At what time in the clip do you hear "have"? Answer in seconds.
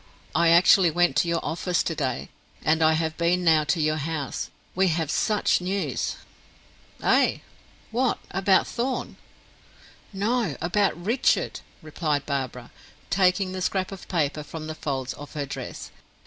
2.93-3.15, 4.87-5.11